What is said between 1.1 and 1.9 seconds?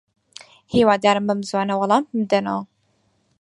بەم زووانە